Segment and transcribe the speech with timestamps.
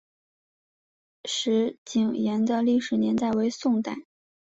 [1.25, 3.97] 石井岩的历史年代为宋代。